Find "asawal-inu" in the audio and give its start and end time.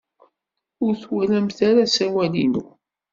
1.85-2.63